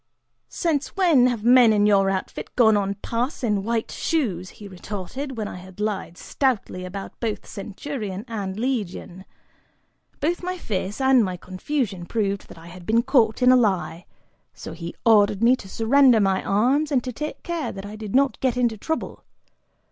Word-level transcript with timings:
"Since 0.49 0.95
when 0.95 1.27
have 1.27 1.43
men 1.43 1.71
in 1.71 1.85
your 1.85 2.09
outfit 2.09 2.49
gone 2.55 2.75
on 2.75 2.95
pass 3.03 3.43
in 3.43 3.61
white 3.63 3.91
shoes?" 3.91 4.49
he 4.49 4.67
retorted, 4.67 5.37
when 5.37 5.47
I 5.47 5.57
had 5.57 5.79
lied 5.79 6.17
stoutly 6.17 6.85
about 6.85 7.19
both 7.19 7.45
centurion 7.45 8.25
and 8.27 8.57
legion. 8.59 9.25
Both 10.19 10.41
my 10.41 10.57
face 10.57 10.99
and 10.99 11.23
my 11.23 11.37
confusion 11.37 12.07
proved 12.07 12.47
that 12.47 12.57
I 12.57 12.65
had 12.69 12.87
been 12.87 13.03
caught 13.03 13.43
in 13.43 13.51
a 13.51 13.55
lie, 13.55 14.07
so 14.55 14.73
he 14.73 14.95
ordered 15.05 15.43
me 15.43 15.55
to 15.57 15.69
surrender 15.69 16.19
my 16.19 16.43
arms 16.43 16.91
and 16.91 17.03
to 17.03 17.13
take 17.13 17.43
care 17.43 17.71
that 17.71 17.85
I 17.85 17.95
did 17.95 18.15
not 18.15 18.39
get 18.39 18.57
into 18.57 18.79
trouble. 18.79 19.23